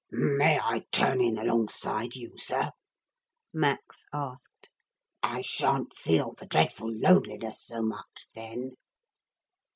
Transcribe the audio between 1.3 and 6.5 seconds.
alongside you, sir?' Max asked. 'I shan't feel the